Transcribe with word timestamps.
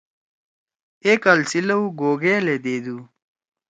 اے 1.03 1.11
کال 1.23 1.39
سی 1.49 1.59
لؤ 1.67 1.83
گوگألے 1.99 2.55
دیدُو۔ 2.63 2.97